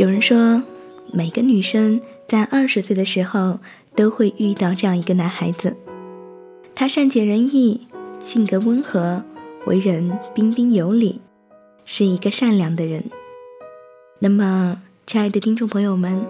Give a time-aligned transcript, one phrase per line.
[0.00, 0.62] 有人说，
[1.12, 3.58] 每个女生在二十岁的时候
[3.94, 5.76] 都会遇到这样一个男孩子，
[6.74, 7.86] 他善解人意，
[8.18, 9.22] 性格温和，
[9.66, 11.20] 为人彬彬有礼，
[11.84, 13.10] 是一个善良的人。
[14.20, 16.24] 那么，亲爱的听众朋友们，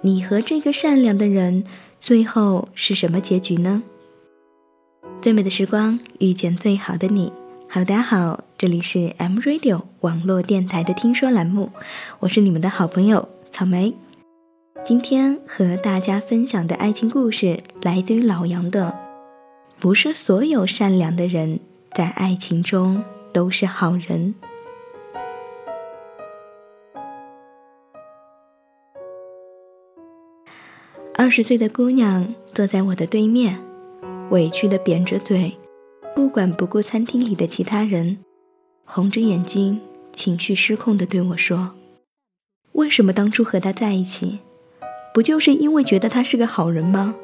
[0.00, 1.64] 你和这个善良的人
[2.00, 3.82] 最后是什么结局呢？
[5.20, 7.30] 最美的时光遇见最好的你。
[7.68, 11.70] 好大家好，这里是 M Radio 网络电台的听说栏目，
[12.18, 13.94] 我是你们的好朋友草莓。
[14.84, 18.94] 今天和大家分享的爱情故事来自于老杨的。
[19.78, 21.60] 不是所有善良的人
[21.94, 24.34] 在爱情中都是好人。
[31.16, 33.58] 二十岁的姑娘坐在我的对面，
[34.28, 35.56] 委屈的扁着嘴。
[36.14, 38.18] 不管不顾餐厅里的其他人，
[38.92, 39.78] 红着眼睛，
[40.12, 41.76] 情绪失控地对我说
[42.74, 44.40] ：“为什么当初和他在一起，
[45.14, 47.14] 不就是因为觉得他是个好人吗？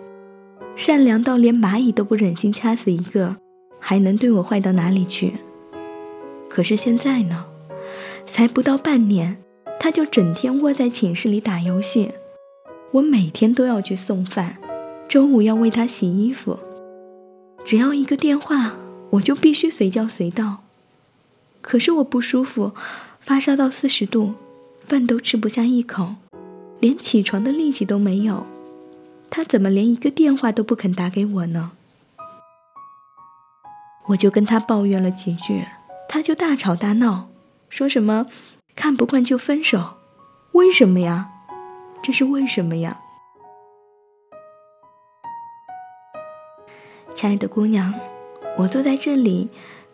[0.76, 3.38] 善良到连蚂蚁都不忍心掐死一个，
[3.80, 5.32] 还能对我坏到哪里去？
[6.48, 7.46] 可是现在呢，
[8.24, 9.38] 才不到半年，
[9.80, 12.12] 他就整天窝在寝室里打游戏，
[12.92, 14.58] 我每天都要去送饭，
[15.08, 16.60] 周五要为他洗衣服。”
[17.66, 18.76] 只要一个电话，
[19.10, 20.65] 我就必须随叫随到。
[21.66, 22.72] 可是我不舒服，
[23.18, 24.34] 发烧到四十度，
[24.86, 26.14] 饭都吃不下一口，
[26.78, 28.46] 连起床的力气都没有。
[29.28, 31.72] 他怎么连一个电话都不肯打给我呢？
[34.10, 35.66] 我就跟他抱怨了几句，
[36.08, 37.30] 他就大吵大闹，
[37.68, 38.26] 说什么
[38.76, 39.96] 看不惯就分手，
[40.52, 41.32] 为什么呀？
[42.00, 43.00] 这是为什么呀？
[47.12, 47.92] 亲爱的姑娘，
[48.58, 49.48] 我坐在这里，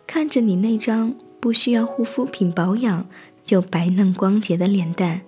[0.05, 3.05] 看着你那张不需要护肤品保养
[3.43, 5.23] 就白嫩光洁的脸蛋，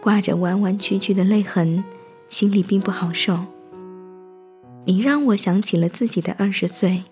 [0.00, 1.82] 挂着弯弯曲曲的泪痕，
[2.28, 3.40] 心里并不好受。
[4.84, 7.02] 你让我想起了自己的二十岁，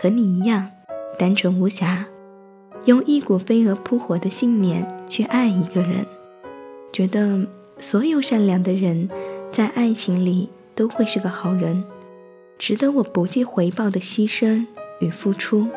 [0.00, 0.70] 和你一样，
[1.18, 2.06] 单纯无瑕，
[2.86, 6.06] 用一股飞蛾扑火的信念去爱一个人，
[6.90, 7.46] 觉得
[7.78, 9.10] 所有善良的人，
[9.52, 11.84] 在爱情里都会是个好人。
[12.56, 14.64] 值得我不计回报的牺牲
[15.02, 15.68] 与付出。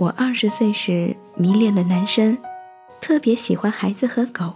[0.00, 2.38] 我二十岁时迷恋的男生，
[3.02, 4.54] 特别喜欢孩子和狗，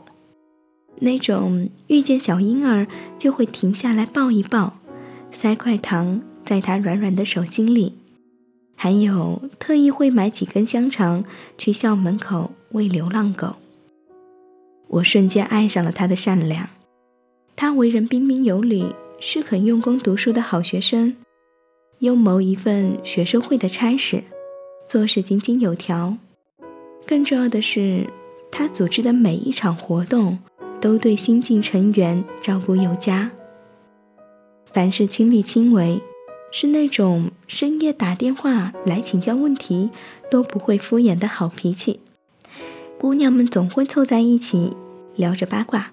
[1.00, 2.86] 那种遇见小婴儿
[3.18, 4.78] 就会停下来抱一抱，
[5.30, 7.92] 塞块糖在他软软的手心里，
[8.74, 11.22] 还有特意会买几根香肠
[11.58, 13.56] 去校门口喂流浪狗。
[14.88, 16.70] 我瞬间爱上了他的善良，
[17.54, 18.94] 他为人彬彬有礼。
[19.20, 21.16] 是肯用功读书的好学生，
[22.00, 24.22] 又谋一份学生会的差事，
[24.86, 26.16] 做事井井有条。
[27.06, 28.08] 更重要的是，
[28.50, 30.38] 他组织的每一场活动
[30.80, 33.30] 都对新进成员照顾有加。
[34.72, 36.02] 凡事亲力亲为，
[36.50, 39.90] 是那种深夜打电话来请教问题
[40.30, 42.00] 都不会敷衍的好脾气。
[42.98, 44.76] 姑娘们总会凑在一起
[45.14, 45.92] 聊着八卦，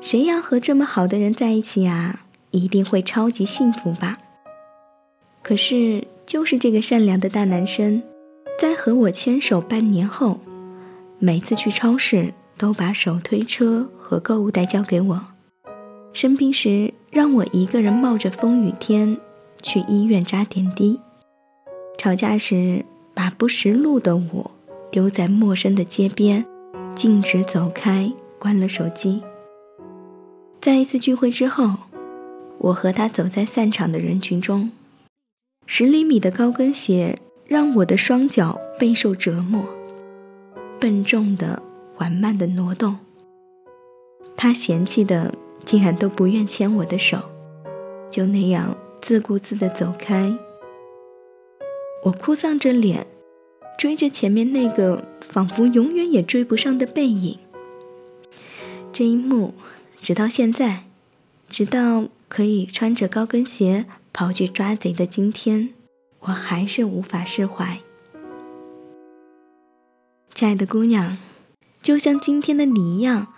[0.00, 2.24] 谁要和这么好的人在一起啊？
[2.50, 4.16] 一定会超级幸福吧？
[5.42, 8.02] 可是，就是这个善良的大男生，
[8.60, 10.38] 在和我牵手半年后，
[11.18, 15.24] 每次去超市都把手推车和购物袋交给我，
[16.12, 19.16] 生病时让我一个人冒着风雨天
[19.62, 21.00] 去医院扎点滴，
[21.96, 22.84] 吵架时
[23.14, 24.50] 把不识路的我
[24.90, 26.44] 丢在陌生的街边，
[26.94, 29.22] 径直走开，关了手机。
[30.60, 31.70] 在一次聚会之后。
[32.60, 34.72] 我和他走在散场的人群中，
[35.70, 39.62] 十厘米的高跟鞋让我的双脚备受折磨，
[40.80, 41.62] 笨重的、
[41.94, 42.96] 缓慢的挪动。
[44.34, 45.34] 他嫌弃的
[45.66, 47.20] 竟然都不愿牵我的手，
[48.10, 50.38] 就那样自顾自的走开。
[52.04, 53.06] 我哭丧着脸，
[53.76, 57.38] 追着前面那个仿佛永远也追不上的背影。
[58.90, 59.52] 这一幕，
[60.00, 60.84] 直到现在，
[61.50, 62.06] 直到。
[62.30, 65.74] 可以穿着高跟鞋跑去抓贼的今天，
[66.20, 67.80] 我还是无法释怀。
[70.34, 71.18] 亲爱的姑娘，
[71.82, 73.28] 就像今天的你一样，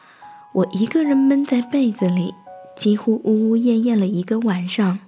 [0.55, 2.35] 我一个人闷在被子里，
[2.77, 5.01] 几乎呜呜咽咽了一个晚上，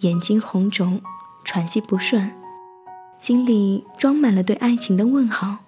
[0.00, 1.00] 眼睛红肿，
[1.44, 2.34] 喘息不顺，
[3.18, 5.58] 心里装满了对爱情的问号。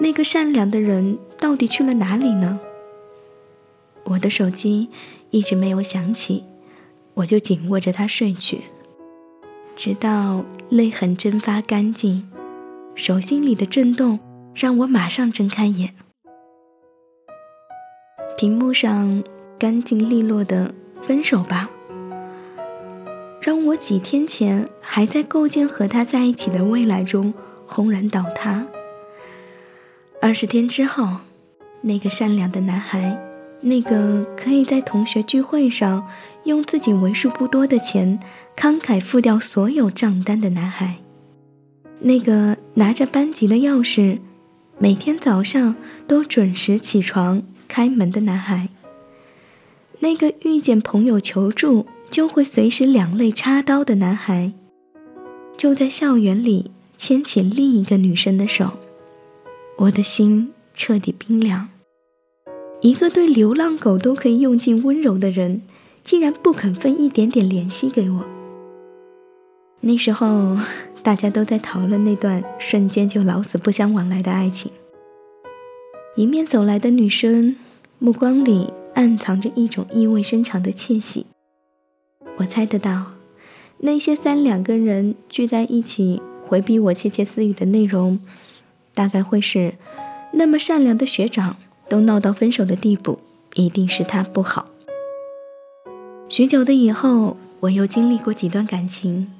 [0.00, 2.60] 那个善良的人到底去了哪里呢？
[4.04, 4.88] 我的手机。
[5.32, 6.42] 一直没有响起，
[7.20, 8.62] 我就紧握着它睡去，
[9.76, 12.28] 直到泪痕蒸发干净，
[12.94, 14.18] 手心里的震动
[14.54, 15.94] 让我马上睁开眼。
[18.38, 19.22] 屏幕上
[19.58, 21.68] 干净利落的分手吧，
[23.42, 27.34] 让我几天前还在构建和他在一起的未来中
[27.66, 28.66] 轰然倒塌。
[30.22, 31.18] 二十天之后，
[31.82, 33.18] 那个善良的男孩，
[33.60, 36.08] 那个可以在同学聚会上
[36.44, 38.18] 用自己为数不多的钱
[38.56, 40.96] 慷慨付掉所有账单的男孩，
[42.00, 44.18] 那个拿着班级的钥匙，
[44.78, 45.76] 每天早上
[46.06, 48.68] 都准时起床开门的男孩，
[50.00, 54.52] 那个遇见朋友求助就会随时两肋插刀的男孩，
[55.56, 58.78] 就在校园里牵起另一个女生的手。
[59.76, 61.68] 我的心彻底冰凉。
[62.82, 65.62] 一个对流浪狗都可以用尽温柔的人，
[66.04, 68.24] 竟然不肯分一点点怜惜给我。
[69.80, 70.58] 那时候，
[71.02, 74.70] 大家都在讨论那段瞬间就老死不相往来的爱情。
[76.16, 77.56] 迎面走来的女生，
[77.98, 81.26] 目光里暗藏着一种意味深长的窃喜。
[82.36, 83.12] 我猜得到，
[83.78, 88.20] 那些三两个人聚在一起回避我窃窃私语的内容。
[88.92, 89.74] 大概会是，
[90.32, 91.56] 那么善良的学长
[91.88, 93.20] 都闹到分手的地步，
[93.54, 94.66] 一定是他不好。
[96.30, 99.32] 许久的以后，我又经历过几段感情，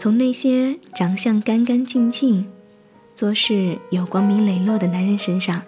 [0.00, 2.44] 从那些长相干干净净、
[3.14, 5.62] 做事有光明磊落的男人身上，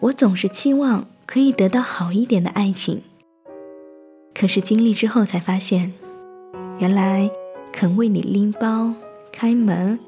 [0.00, 3.02] 我总是期望可以得到好一点的爱情。
[4.34, 5.92] 可是经历之后才发现，
[6.78, 7.30] 原来
[7.70, 8.94] 肯为你拎包、
[9.30, 10.00] 开门。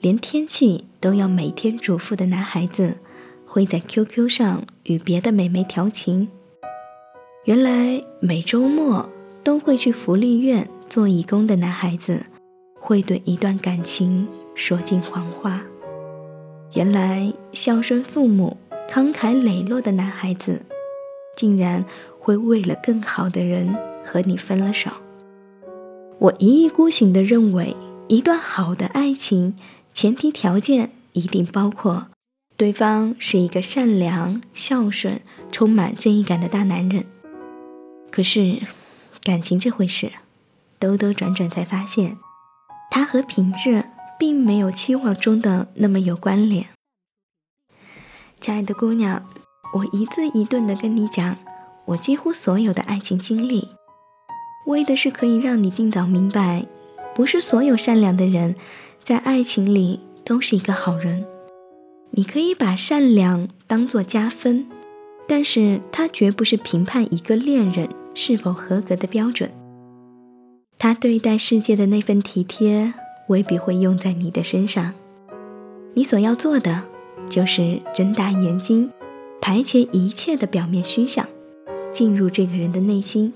[0.00, 2.98] 连天气都要每天嘱咐的男孩子，
[3.46, 6.28] 会在 QQ 上与别的美眉调情。
[7.48, 9.08] 原来每周末
[9.42, 12.22] 都会去福利院做义工的男孩子，
[12.78, 15.62] 会对一段感情说尽谎话。
[16.74, 18.54] 原来孝顺父母、
[18.90, 20.60] 慷慨磊落的男孩子，
[21.38, 21.82] 竟然
[22.20, 23.74] 会为了更好的人
[24.04, 24.90] 和你分了手。
[26.18, 27.74] 我一意孤行地认为，
[28.08, 29.56] 一段好的爱情。
[29.94, 32.08] 前提条件一定包括，
[32.58, 37.06] 对方是一个善良、孝顺、充满正义感的大男人。
[38.10, 38.60] 可是，
[39.22, 40.12] 感情这回事，
[40.78, 42.18] 兜兜转转才发现，
[42.90, 43.84] 它和品质
[44.18, 46.66] 并没有期望中的那么有关联。
[48.40, 49.24] 亲爱的姑娘，
[49.74, 51.36] 我一字一顿的跟你讲，
[51.86, 53.68] 我几乎所有的爱情经历，
[54.66, 56.66] 为的是可以让你尽早明白，
[57.14, 58.56] 不是所有善良的人。
[59.04, 61.24] 在爱情里都是一个好人，
[62.10, 64.68] 你可以把善良当做加分，
[65.28, 69.48] 但是它绝不是评判一个恋人是否合格的标准。
[70.78, 72.94] 他对待世界的那份体贴，
[73.28, 74.94] 未必会用在你的身上。
[75.94, 76.84] 你所要做的，
[77.28, 78.90] 就是睁大眼睛，
[79.40, 81.26] 排遣一切的表面虚像，
[81.92, 83.34] 进入这个人的内心，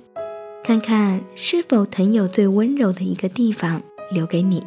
[0.62, 4.64] 看看是否曾有最温柔的一个地方留给你。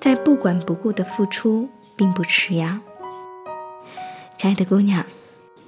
[0.00, 2.82] 再不管不顾的付出并不迟呀，
[4.36, 5.06] 亲爱的姑娘，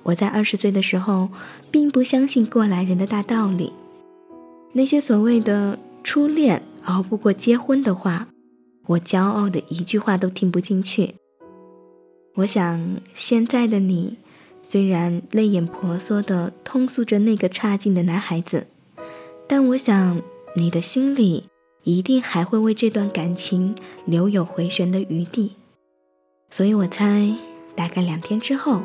[0.05, 1.29] 我在二十岁的时候
[1.71, 3.73] 并不相信过来人的大道理，
[4.73, 8.29] 那些所谓的初恋熬不过结婚的话，
[8.87, 11.15] 我骄傲的一句话都听不进去。
[12.37, 14.19] 我想现在的你，
[14.63, 18.67] 虽然泪眼婆娑的痛诉着那个差劲的男孩子，
[19.47, 20.21] 但我想
[20.57, 21.45] 你的心里。
[21.85, 25.57] 一定还会为这段感情留有回旋的余地，
[26.49, 27.35] 所以我猜，
[27.75, 28.83] 大概两天之后，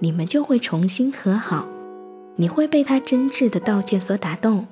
[0.00, 1.68] 你们就会重新和好。
[2.36, 4.66] 你会被他真挚的道歉所打动，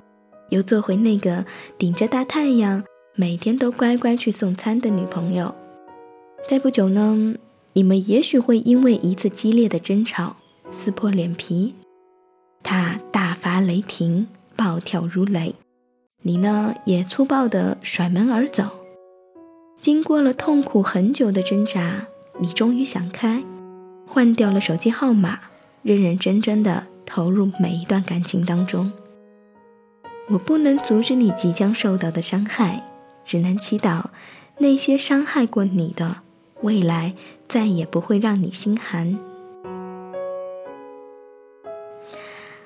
[0.49, 1.45] 又做回那个
[1.77, 2.83] 顶着大太阳
[3.15, 5.53] 每天都乖乖去送餐的女朋友。
[6.47, 7.35] 再不久呢，
[7.73, 10.37] 你们也许会因为一次激烈的争吵
[10.71, 11.75] 撕破脸皮，
[12.63, 15.53] 他大发雷霆，暴跳如雷。
[16.23, 18.63] 你呢，也粗暴地甩门而走。
[19.79, 22.07] 经过了痛苦很久的挣扎，
[22.39, 23.43] 你终于想开，
[24.11, 25.39] 换掉了手机号码，
[25.83, 28.91] 认认真真的投入每一段感情当中。
[30.29, 32.83] 我不能阻止你即将受到的伤害，
[33.23, 34.05] 只能祈祷
[34.57, 36.21] 那些伤害过你的
[36.63, 37.13] 未来
[37.47, 39.19] 再也不会让你心寒。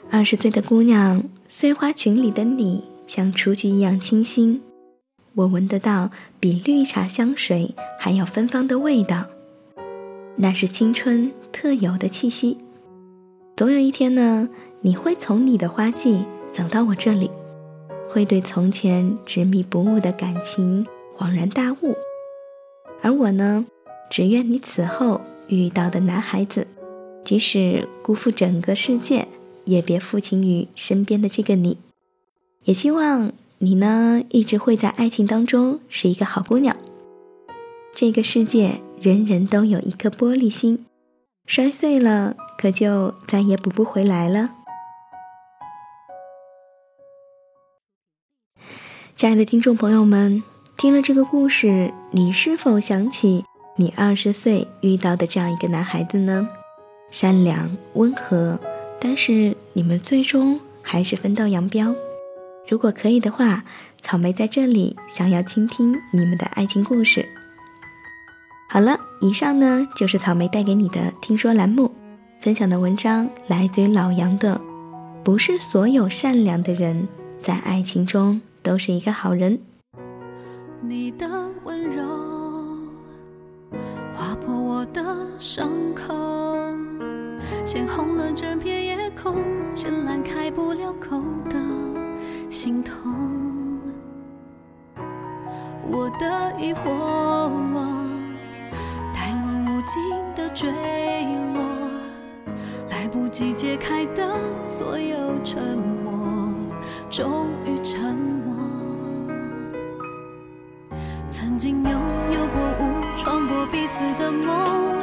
[0.09, 2.85] 二十岁的姑娘，碎花裙里的你。
[3.05, 4.61] 像雏菊一样清新，
[5.35, 6.09] 我闻得到
[6.39, 9.25] 比绿茶香水还要芬芳的味道，
[10.35, 12.57] 那是青春特有的气息。
[13.55, 14.49] 总有一天呢，
[14.81, 17.29] 你会从你的花季走到我这里，
[18.09, 20.85] 会对从前执迷不悟的感情
[21.17, 21.95] 恍然大悟。
[23.01, 23.65] 而我呢，
[24.09, 26.67] 只愿你此后遇到的男孩子，
[27.23, 29.27] 即使辜负整个世界，
[29.65, 31.77] 也别负情于身边的这个你。
[32.63, 36.75] 也希望你呢，一直会在爱情当中是一个好姑娘。
[37.93, 40.85] 这个世界，人人都有一颗玻璃心，
[41.45, 44.51] 摔碎了，可就再也补不回来了。
[49.17, 50.41] 亲爱的听众朋友们，
[50.77, 53.43] 听了这个故事，你是否想起
[53.75, 56.47] 你二十岁遇到的这样一个男孩子呢？
[57.11, 58.57] 善良温和，
[59.01, 61.93] 但是你们最终还是分道扬镳。
[62.69, 63.65] 如果可以的话，
[64.01, 67.27] 草莓在这里想要倾听你们的爱情故事。
[68.73, 71.91] 好了，以上呢就是草莓带给你的听说栏目
[72.41, 74.59] 分享的文章，来自于老杨的。
[75.23, 77.07] 不是所有善良的人
[77.39, 78.41] 在爱情中。
[78.63, 79.59] 都是一个好人。
[80.81, 81.27] 你的
[81.65, 82.01] 温柔
[84.15, 85.03] 划破我的
[85.37, 86.15] 伤口，
[87.65, 89.35] 鲜红了整片夜空，
[89.75, 91.59] 绚烂开不了口的
[92.49, 93.13] 心痛。
[95.85, 96.89] 我的疑惑，
[103.33, 104.29] 来不及解开的
[104.63, 105.75] 所有沉
[106.05, 106.53] 默，
[107.09, 108.53] 终于沉默。
[111.31, 111.91] 曾经拥
[112.31, 114.99] 有过无闯过彼此的梦，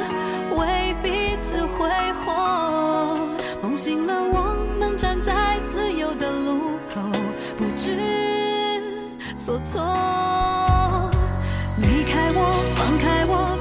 [0.55, 1.89] 为彼此挥
[2.23, 3.17] 霍。
[3.61, 7.01] 梦醒了，我们站在自由的路口，
[7.57, 7.99] 不知
[9.35, 9.81] 所措。
[11.81, 13.57] 离开我，放开我，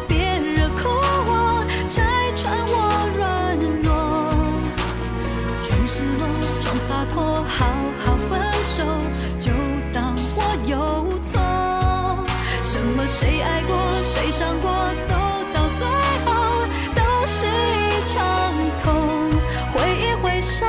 [13.11, 13.77] 谁爱过？
[14.05, 14.71] 谁伤过？
[15.09, 15.17] 走
[15.53, 15.85] 到最
[16.25, 16.31] 后
[16.95, 18.21] 都是一场
[18.85, 19.33] 空。
[19.73, 20.65] 挥一挥手，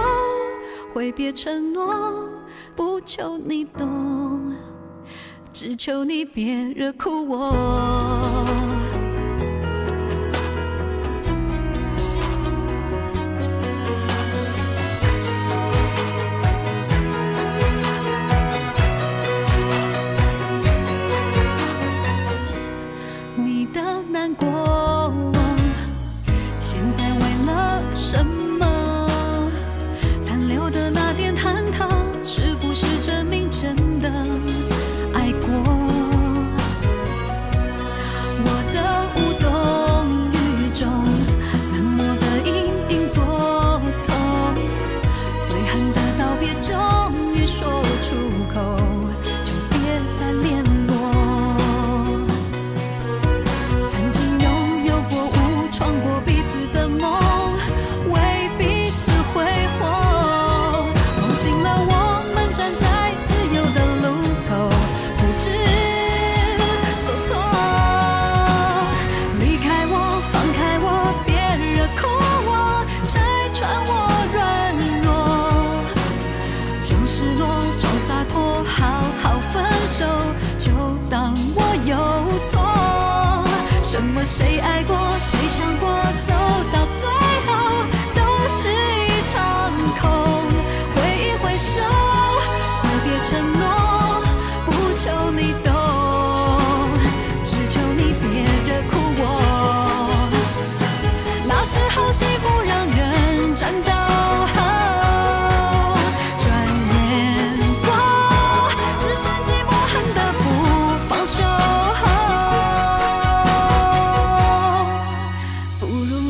[0.92, 2.28] 挥别承诺，
[2.76, 4.58] 不求你懂，
[5.54, 8.71] 只求你别惹哭我。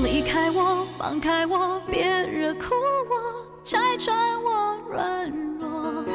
[0.03, 2.73] 离开我，放开我，别惹哭
[3.09, 5.29] 我，拆穿我软
[5.59, 6.05] 弱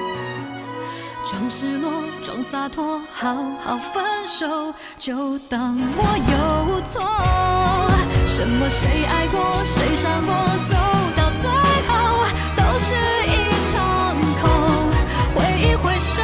[1.24, 6.02] 装失落，装洒脱，好好分手，就当我
[6.32, 7.02] 有错。
[8.26, 10.34] 什么谁爱过，谁伤过，
[10.68, 10.76] 走
[11.16, 11.48] 到最
[11.88, 11.90] 后
[12.56, 12.94] 都是
[13.26, 13.34] 一
[13.72, 13.74] 场
[14.40, 14.44] 空。
[15.34, 16.22] 挥一挥手，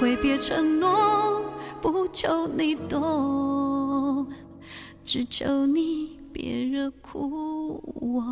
[0.00, 1.42] 挥别承诺，
[1.80, 4.26] 不求你懂，
[5.04, 8.22] 只求你别惹哭我。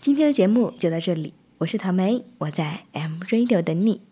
[0.00, 4.05] 今天的节目就到这里，我是草莓，我在 M Radio 等你。